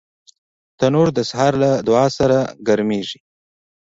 تنور 0.79 1.07
د 1.17 1.19
سهار 1.29 1.53
له 1.63 1.71
دعا 1.87 2.05
سره 2.17 2.37
ګرمېږي 2.67 3.19